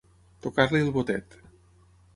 Tocar-li 0.45 0.81
el 0.87 0.91
botet. 0.97 1.41